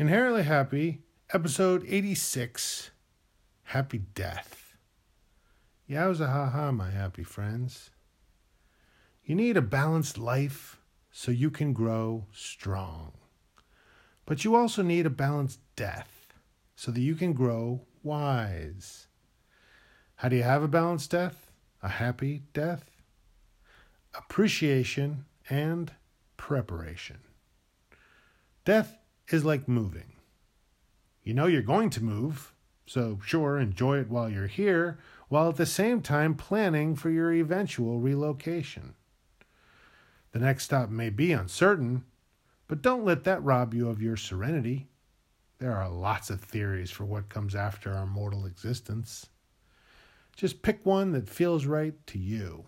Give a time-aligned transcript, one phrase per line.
[0.00, 1.02] Inherently Happy,
[1.34, 2.90] episode 86
[3.64, 4.78] Happy Death.
[5.90, 7.90] Yowza ha ha, my happy friends.
[9.22, 13.12] You need a balanced life so you can grow strong.
[14.24, 16.32] But you also need a balanced death
[16.74, 19.06] so that you can grow wise.
[20.14, 21.50] How do you have a balanced death?
[21.82, 23.02] A happy death?
[24.14, 25.92] Appreciation and
[26.38, 27.18] preparation.
[28.64, 28.96] Death
[29.32, 30.14] is like moving.
[31.22, 32.52] You know you're going to move,
[32.86, 34.98] so sure, enjoy it while you're here,
[35.28, 38.94] while at the same time planning for your eventual relocation.
[40.32, 42.04] The next stop may be uncertain,
[42.68, 44.88] but don't let that rob you of your serenity.
[45.58, 49.26] There are lots of theories for what comes after our mortal existence.
[50.36, 52.64] Just pick one that feels right to you.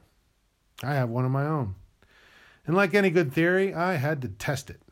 [0.82, 1.76] I have one of my own.
[2.66, 4.82] And like any good theory, I had to test it.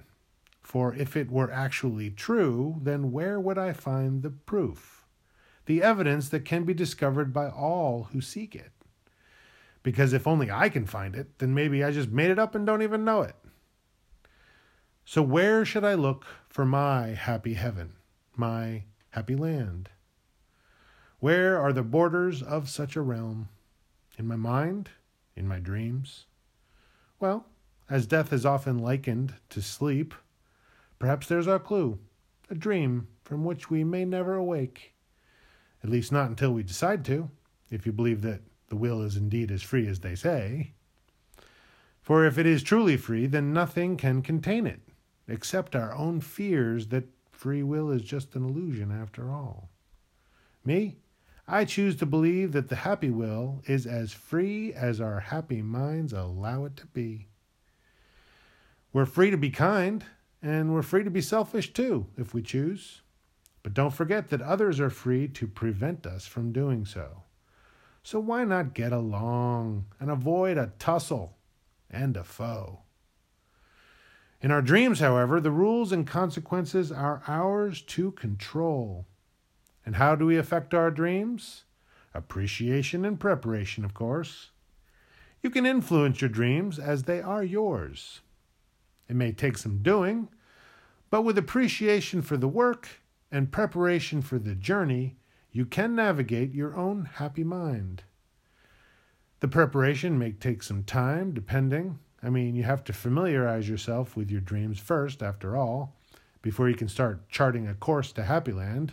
[0.71, 5.05] For if it were actually true, then where would I find the proof?
[5.67, 8.71] The evidence that can be discovered by all who seek it.
[9.83, 12.65] Because if only I can find it, then maybe I just made it up and
[12.65, 13.35] don't even know it.
[15.05, 17.95] So, where should I look for my happy heaven,
[18.37, 19.91] my happy land?
[21.19, 23.49] Where are the borders of such a realm?
[24.17, 24.91] In my mind?
[25.35, 26.27] In my dreams?
[27.19, 27.47] Well,
[27.89, 30.15] as death is often likened to sleep,
[31.01, 31.99] Perhaps there's our clue
[32.51, 34.95] a dream from which we may never awake.
[35.83, 37.31] At least not until we decide to,
[37.71, 40.75] if you believe that the will is indeed as free as they say.
[42.03, 44.81] For if it is truly free, then nothing can contain it,
[45.29, 49.71] except our own fears that free will is just an illusion after all.
[50.65, 50.99] Me,
[51.47, 56.13] I choose to believe that the happy will is as free as our happy minds
[56.13, 57.29] allow it to be.
[58.93, 60.05] We're free to be kind,
[60.43, 63.03] and we're free to be selfish too, if we choose.
[63.63, 67.25] But don't forget that others are free to prevent us from doing so.
[68.03, 71.37] So why not get along and avoid a tussle
[71.91, 72.81] and a foe?
[74.41, 79.07] In our dreams, however, the rules and consequences are ours to control.
[79.85, 81.65] And how do we affect our dreams?
[82.15, 84.51] Appreciation and preparation, of course.
[85.43, 88.21] You can influence your dreams as they are yours.
[89.11, 90.29] It may take some doing,
[91.11, 92.89] but with appreciation for the work
[93.33, 95.17] and preparation for the journey,
[95.51, 98.05] you can navigate your own happy mind.
[99.41, 101.99] The preparation may take some time, depending.
[102.23, 105.97] I mean, you have to familiarize yourself with your dreams first, after all,
[106.41, 108.93] before you can start charting a course to Happy Land.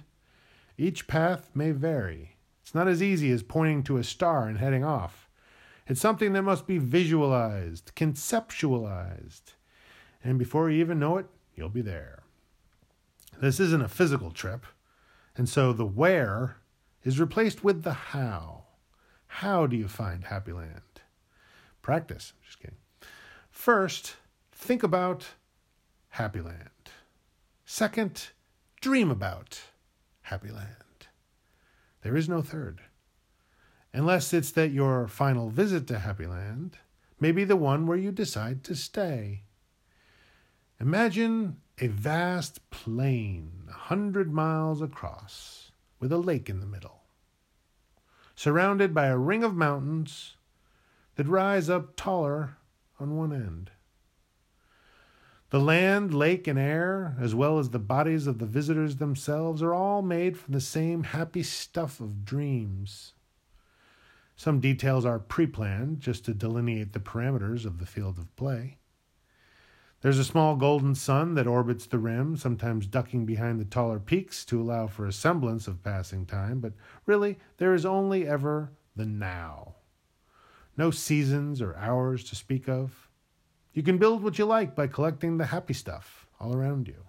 [0.80, 2.38] Each path may vary.
[2.64, 5.30] It's not as easy as pointing to a star and heading off.
[5.86, 9.54] It's something that must be visualized, conceptualized
[10.24, 12.24] and before you even know it, you'll be there.
[13.40, 14.66] This isn't a physical trip,
[15.36, 16.58] and so the where
[17.04, 18.64] is replaced with the how.
[19.28, 20.82] How do you find happy land?
[21.82, 22.34] Practice.
[22.44, 22.78] Just kidding.
[23.50, 24.16] First,
[24.52, 25.26] think about
[26.10, 26.92] happy land.
[27.66, 28.30] Second,
[28.82, 29.62] dream about
[30.22, 31.08] happy land.
[32.02, 32.82] There is no third.
[33.94, 36.78] Unless it's that your final visit to Happy Land
[37.20, 39.44] may be the one where you decide to stay.
[40.80, 47.02] Imagine a vast plain a hundred miles across with a lake in the middle,
[48.36, 50.36] surrounded by a ring of mountains
[51.16, 52.58] that rise up taller
[53.00, 53.72] on one end.
[55.50, 59.74] The land, lake, and air, as well as the bodies of the visitors themselves, are
[59.74, 63.14] all made from the same happy stuff of dreams.
[64.36, 68.78] Some details are pre planned just to delineate the parameters of the field of play.
[70.08, 74.46] There's a small golden sun that orbits the rim, sometimes ducking behind the taller peaks
[74.46, 76.72] to allow for a semblance of passing time, but
[77.06, 79.76] really, there is only ever the now.
[80.78, 83.10] No seasons or hours to speak of.
[83.74, 87.04] You can build what you like by collecting the happy stuff all around you.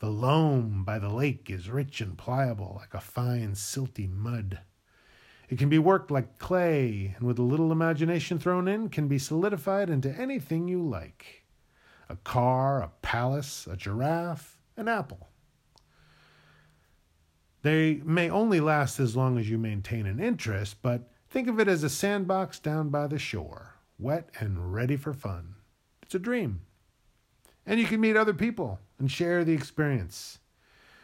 [0.00, 4.58] The loam by the lake is rich and pliable like a fine, silty mud.
[5.48, 9.20] It can be worked like clay, and with a little imagination thrown in, can be
[9.20, 11.43] solidified into anything you like
[12.08, 15.28] a car, a palace, a giraffe, an apple.
[17.62, 21.68] They may only last as long as you maintain an interest, but think of it
[21.68, 25.54] as a sandbox down by the shore, wet and ready for fun.
[26.02, 26.60] It's a dream.
[27.64, 30.40] And you can meet other people and share the experience,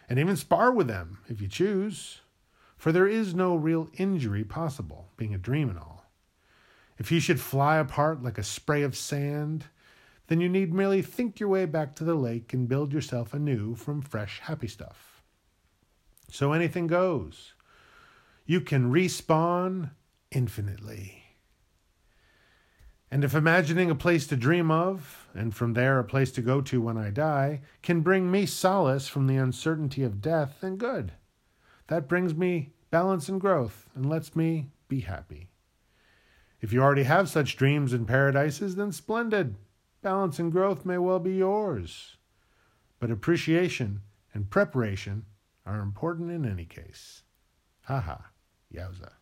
[0.08, 2.20] and even spar with them if you choose,
[2.76, 6.04] for there is no real injury possible, being a dream and all.
[6.98, 9.64] If you should fly apart like a spray of sand,
[10.30, 13.74] then you need merely think your way back to the lake and build yourself anew
[13.74, 15.24] from fresh, happy stuff.
[16.30, 17.54] So anything goes.
[18.46, 19.90] You can respawn
[20.30, 21.24] infinitely.
[23.10, 26.60] And if imagining a place to dream of, and from there a place to go
[26.60, 31.10] to when I die, can bring me solace from the uncertainty of death, then good.
[31.88, 35.48] That brings me balance and growth and lets me be happy.
[36.60, 39.56] If you already have such dreams and paradises, then splendid.
[40.02, 42.16] Balance and growth may well be yours.
[42.98, 44.02] But appreciation
[44.32, 45.26] and preparation
[45.66, 47.22] are important in any case.
[47.82, 48.30] Ha ha.
[48.74, 49.12] Yowza.